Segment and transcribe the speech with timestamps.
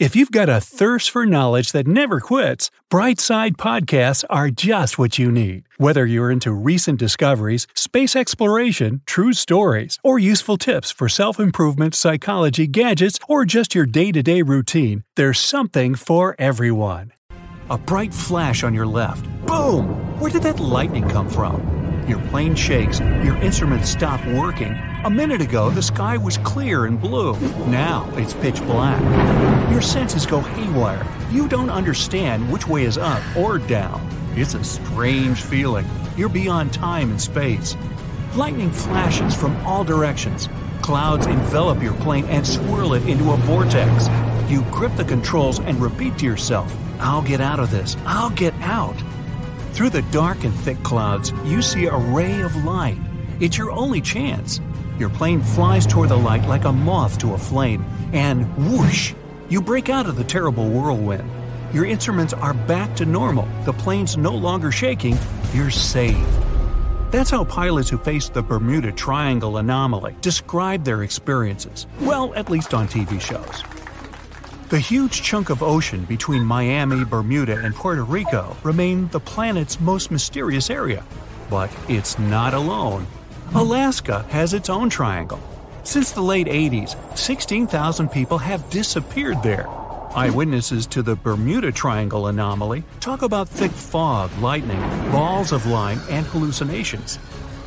[0.00, 5.18] If you've got a thirst for knowledge that never quits, Brightside podcasts are just what
[5.18, 5.64] you need.
[5.76, 12.66] Whether you're into recent discoveries, space exploration, true stories, or useful tips for self-improvement, psychology,
[12.66, 17.12] gadgets, or just your day-to-day routine, there's something for everyone.
[17.68, 19.26] A bright flash on your left.
[19.46, 19.90] Boom!
[20.18, 21.60] Where did that lightning come from?
[22.08, 24.72] Your plane shakes, your instruments stop working.
[25.04, 27.38] A minute ago, the sky was clear and blue.
[27.66, 29.00] Now it's pitch black.
[29.70, 31.06] Your senses go haywire.
[31.30, 34.06] You don't understand which way is up or down.
[34.34, 35.86] It's a strange feeling.
[36.16, 37.76] You're beyond time and space.
[38.34, 40.48] Lightning flashes from all directions.
[40.82, 44.08] Clouds envelop your plane and swirl it into a vortex.
[44.50, 47.96] You grip the controls and repeat to yourself, I'll get out of this.
[48.04, 48.96] I'll get out.
[49.72, 52.98] Through the dark and thick clouds, you see a ray of light.
[53.40, 54.60] It's your only chance.
[54.98, 59.14] Your plane flies toward the light like a moth to a flame, and whoosh!
[59.48, 61.30] You break out of the terrible whirlwind.
[61.72, 65.16] Your instruments are back to normal, the plane's no longer shaking,
[65.54, 66.18] you're saved.
[67.10, 71.86] That's how pilots who faced the Bermuda Triangle anomaly describe their experiences.
[72.00, 73.79] Well, at least on TV shows.
[74.70, 80.12] The huge chunk of ocean between Miami, Bermuda, and Puerto Rico remain the planet's most
[80.12, 81.04] mysterious area.
[81.50, 83.08] But it's not alone.
[83.52, 85.40] Alaska has its own triangle.
[85.82, 89.66] Since the late 80s, 16,000 people have disappeared there.
[90.14, 94.78] Eyewitnesses to the Bermuda Triangle anomaly talk about thick fog, lightning,
[95.10, 97.18] balls of light, and hallucinations.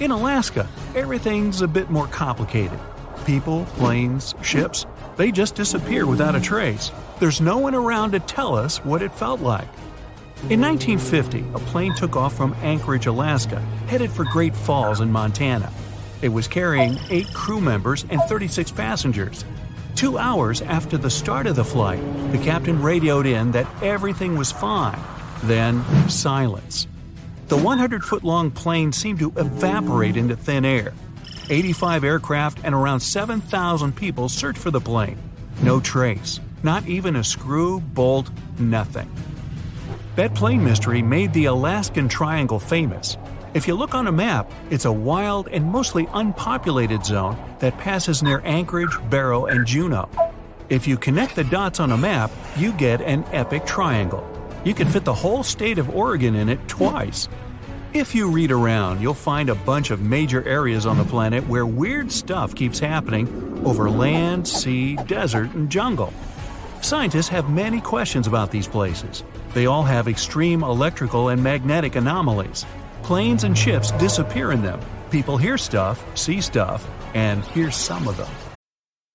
[0.00, 2.80] In Alaska, everything's a bit more complicated.
[3.26, 6.90] People, planes, ships, they just disappear without a trace.
[7.20, 9.68] There's no one around to tell us what it felt like.
[10.50, 15.72] In 1950, a plane took off from Anchorage, Alaska, headed for Great Falls in Montana.
[16.22, 19.44] It was carrying eight crew members and 36 passengers.
[19.94, 22.00] Two hours after the start of the flight,
[22.32, 25.00] the captain radioed in that everything was fine.
[25.44, 26.86] Then, silence.
[27.48, 30.92] The 100 foot long plane seemed to evaporate into thin air.
[31.50, 35.18] 85 aircraft and around 7,000 people searched for the plane.
[35.62, 39.10] No trace, not even a screw, bolt, nothing.
[40.16, 43.16] That plane mystery made the Alaskan Triangle famous.
[43.54, 48.22] If you look on a map, it's a wild and mostly unpopulated zone that passes
[48.22, 50.08] near Anchorage, Barrow, and Juneau.
[50.68, 54.26] If you connect the dots on a map, you get an epic triangle.
[54.64, 57.28] You can fit the whole state of Oregon in it twice.
[57.96, 61.64] If you read around, you'll find a bunch of major areas on the planet where
[61.64, 63.26] weird stuff keeps happening
[63.64, 66.12] over land, sea, desert, and jungle.
[66.82, 69.24] Scientists have many questions about these places.
[69.54, 72.66] They all have extreme electrical and magnetic anomalies.
[73.02, 74.78] Planes and ships disappear in them.
[75.10, 78.55] People hear stuff, see stuff, and hear some of them.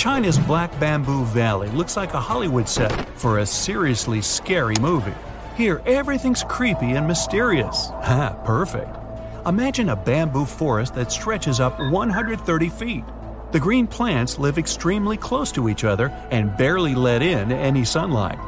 [0.00, 5.12] China's Black Bamboo Valley looks like a Hollywood set for a seriously scary movie.
[5.58, 7.90] Here, everything's creepy and mysterious.
[8.00, 8.96] Ha, perfect.
[9.44, 13.04] Imagine a bamboo forest that stretches up 130 feet.
[13.52, 18.38] The green plants live extremely close to each other and barely let in any sunlight.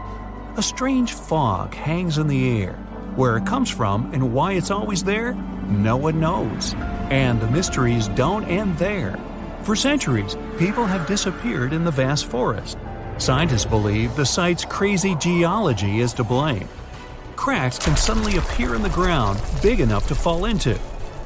[0.57, 2.73] A strange fog hangs in the air.
[3.15, 5.35] Where it comes from and why it's always there,
[5.69, 6.73] no one knows.
[7.11, 9.19] And the mysteries don't end there.
[9.63, 12.77] For centuries, people have disappeared in the vast forest.
[13.19, 16.69] Scientists believe the site's crazy geology is to blame.
[17.37, 20.77] Cracks can suddenly appear in the ground big enough to fall into.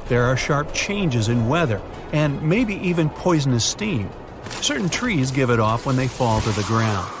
[0.07, 1.81] There are sharp changes in weather,
[2.13, 4.07] and maybe even poisonous steam.
[4.61, 7.11] Certain trees give it off when they fall to the ground.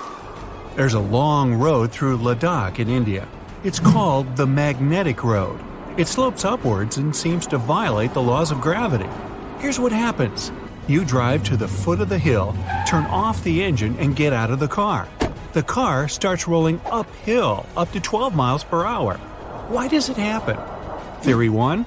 [0.75, 3.27] There's a long road through Ladakh in India.
[3.63, 5.59] It's called the Magnetic Road.
[5.97, 9.09] It slopes upwards and seems to violate the laws of gravity.
[9.57, 10.51] Here's what happens
[10.87, 12.55] you drive to the foot of the hill,
[12.87, 15.07] turn off the engine, and get out of the car.
[15.53, 19.15] the car starts rolling uphill up to 12 miles per hour.
[19.69, 20.57] Why does it happen?
[21.21, 21.85] Theory 1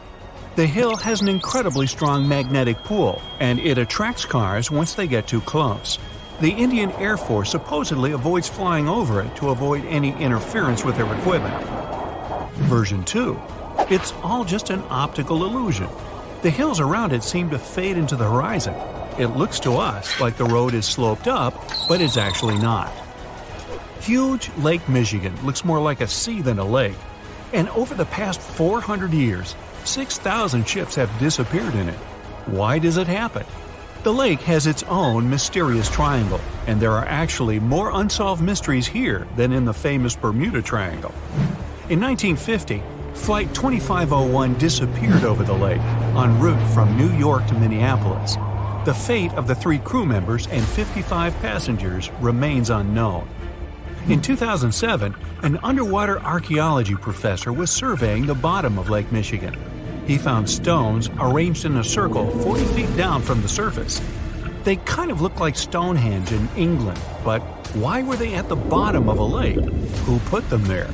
[0.57, 5.27] The hill has an incredibly strong magnetic pull, and it attracts cars once they get
[5.27, 5.99] too close.
[6.41, 11.13] The Indian Air Force supposedly avoids flying over it to avoid any interference with their
[11.19, 11.63] equipment.
[12.69, 13.39] Version 2
[13.89, 15.89] It's all just an optical illusion.
[16.43, 18.75] The hills around it seem to fade into the horizon.
[19.19, 21.53] It looks to us like the road is sloped up,
[21.87, 22.91] but it's actually not.
[24.01, 26.97] Huge Lake Michigan looks more like a sea than a lake,
[27.53, 29.55] and over the past 400 years,
[29.85, 31.99] 6,000 ships have disappeared in it.
[32.47, 33.45] Why does it happen?
[34.03, 39.29] The lake has its own mysterious triangle, and there are actually more unsolved mysteries here
[39.37, 41.13] than in the famous Bermuda Triangle.
[41.91, 42.83] In 1950,
[43.15, 48.37] Flight 2501 disappeared over the lake en route from New York to Minneapolis.
[48.85, 53.29] The fate of the three crew members and 55 passengers remains unknown.
[54.09, 59.57] In 2007, an underwater archaeology professor was surveying the bottom of Lake Michigan.
[60.07, 64.01] He found stones arranged in a circle 40 feet down from the surface.
[64.65, 67.43] They kind of look like Stonehenge in England, but
[67.75, 69.61] why were they at the bottom of a lake?
[70.05, 70.91] Who put them there?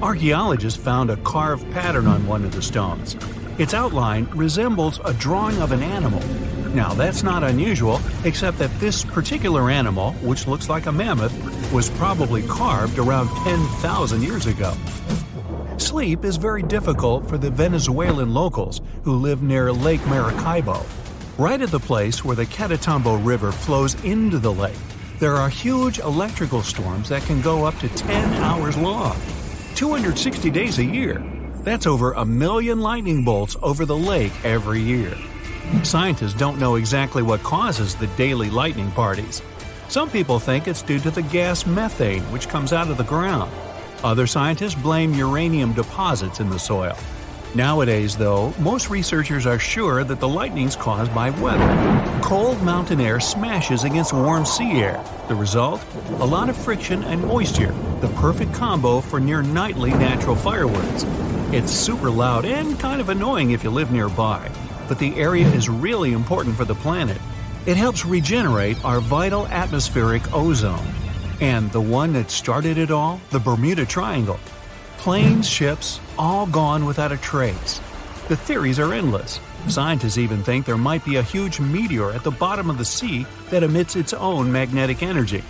[0.00, 3.16] Archaeologists found a carved pattern on one of the stones.
[3.58, 6.20] Its outline resembles a drawing of an animal.
[6.72, 11.34] Now, that's not unusual, except that this particular animal, which looks like a mammoth,
[11.72, 14.72] was probably carved around 10,000 years ago.
[15.78, 20.80] Sleep is very difficult for the Venezuelan locals who live near Lake Maracaibo.
[21.38, 24.78] Right at the place where the Catatumbo River flows into the lake,
[25.18, 29.16] there are huge electrical storms that can go up to 10 hours long.
[29.78, 31.24] 260 days a year.
[31.62, 35.16] That's over a million lightning bolts over the lake every year.
[35.84, 39.40] Scientists don't know exactly what causes the daily lightning parties.
[39.88, 43.52] Some people think it's due to the gas methane which comes out of the ground.
[44.02, 46.96] Other scientists blame uranium deposits in the soil.
[47.54, 52.20] Nowadays, though, most researchers are sure that the lightning's caused by weather.
[52.20, 55.02] Cold mountain air smashes against warm sea air.
[55.28, 55.80] The result?
[56.18, 61.04] A lot of friction and moisture, the perfect combo for near nightly natural fireworks.
[61.52, 64.50] It's super loud and kind of annoying if you live nearby,
[64.86, 67.18] but the area is really important for the planet.
[67.66, 70.86] It helps regenerate our vital atmospheric ozone.
[71.40, 74.38] And the one that started it all, the Bermuda Triangle,
[74.98, 77.80] Planes, ships, all gone without a trace.
[78.28, 79.40] The theories are endless.
[79.68, 83.26] Scientists even think there might be a huge meteor at the bottom of the sea
[83.50, 85.42] that emits its own magnetic energy.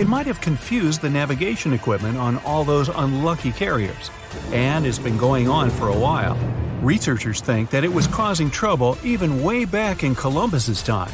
[0.00, 4.10] It might have confused the navigation equipment on all those unlucky carriers,
[4.50, 6.36] and it's been going on for a while.
[6.80, 11.12] Researchers think that it was causing trouble even way back in Columbus's time.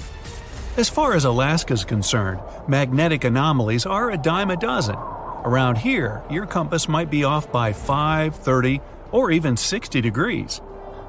[0.77, 4.95] As far as Alaska is concerned, magnetic anomalies are a dime a dozen.
[4.95, 8.81] Around here, your compass might be off by 5, 30,
[9.11, 10.61] or even 60 degrees.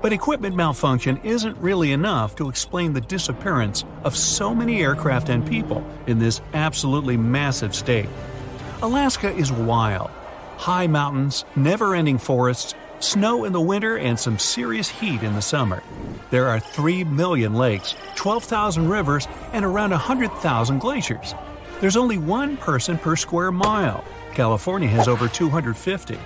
[0.02, 5.46] But equipment malfunction isn't really enough to explain the disappearance of so many aircraft and
[5.46, 8.10] people in this absolutely massive state.
[8.82, 10.12] Alaska is wild.
[10.58, 15.42] High mountains, never ending forests, snow in the winter, and some serious heat in the
[15.42, 15.82] summer.
[16.30, 21.34] There are 3 million lakes, 12,000 rivers, and around 100,000 glaciers.
[21.82, 24.04] There's only one person per square mile,
[24.34, 26.18] California has over 250.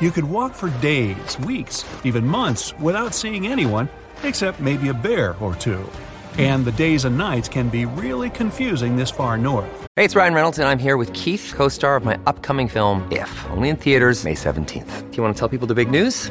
[0.00, 3.88] You could walk for days, weeks, even months without seeing anyone,
[4.24, 5.88] except maybe a bear or two.
[6.36, 9.70] And the days and nights can be really confusing this far north.
[9.94, 13.06] Hey, it's Ryan Reynolds, and I'm here with Keith, co star of my upcoming film,
[13.12, 15.10] If, only in theaters, May 17th.
[15.10, 16.30] Do you want to tell people the big news?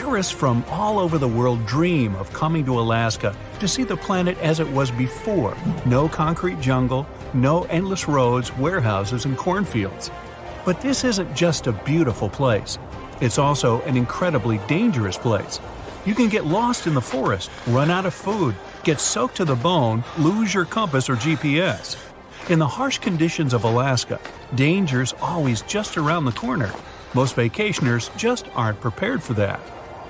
[0.00, 4.38] Tourists from all over the world dream of coming to Alaska to see the planet
[4.38, 5.54] as it was before.
[5.84, 10.10] No concrete jungle, no endless roads, warehouses, and cornfields.
[10.64, 12.78] But this isn't just a beautiful place.
[13.20, 15.60] It's also an incredibly dangerous place.
[16.06, 18.54] You can get lost in the forest, run out of food,
[18.84, 21.98] get soaked to the bone, lose your compass or GPS.
[22.48, 24.18] In the harsh conditions of Alaska,
[24.54, 26.72] danger's always just around the corner.
[27.12, 29.60] Most vacationers just aren't prepared for that.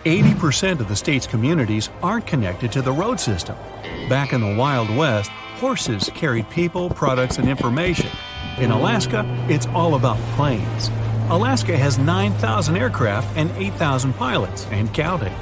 [0.04, 3.56] 80% of the state's communities aren't connected to the road system.
[4.08, 5.30] Back in the Wild West,
[5.60, 8.08] horses carried people, products, and information.
[8.56, 10.88] In Alaska, it's all about planes.
[11.28, 15.34] Alaska has 9,000 aircraft and 8,000 pilots, and counting.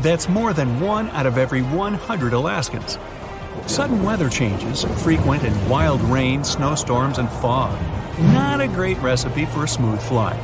[0.00, 2.98] That's more than one out of every 100 Alaskans.
[3.66, 7.78] Sudden weather changes, frequent and wild rain, snowstorms, and fog.
[8.18, 10.40] Not a great recipe for a smooth flight.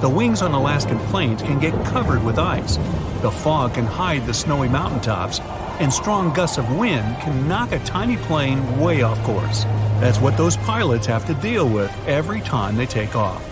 [0.00, 2.76] The wings on Alaskan planes can get covered with ice.
[3.20, 5.40] The fog can hide the snowy mountaintops,
[5.80, 9.64] and strong gusts of wind can knock a tiny plane way off course.
[9.98, 13.44] That's what those pilots have to deal with every time they take off.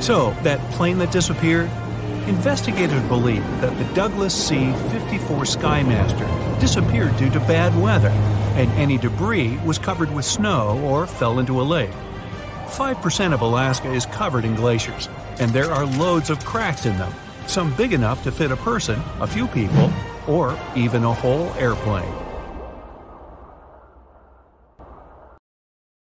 [0.00, 1.70] So, that plane that disappeared?
[2.26, 8.10] Investigators believe that the Douglas C 54 Skymaster disappeared due to bad weather,
[8.58, 11.90] and any debris was covered with snow or fell into a lake.
[12.66, 15.08] 5% of Alaska is covered in glaciers,
[15.40, 17.12] and there are loads of cracks in them,
[17.46, 19.90] some big enough to fit a person, a few people,
[20.28, 22.29] or even a whole airplane.